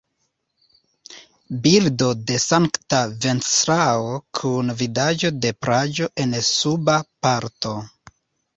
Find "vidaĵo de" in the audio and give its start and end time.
4.81-5.55